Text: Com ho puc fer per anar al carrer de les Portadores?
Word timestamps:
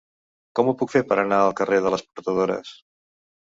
Com 0.59 0.71
ho 0.71 0.73
puc 0.79 0.93
fer 0.93 1.01
per 1.11 1.19
anar 1.25 1.43
al 1.49 1.55
carrer 1.61 1.79
de 1.89 1.93
les 1.97 2.07
Portadores? 2.09 2.75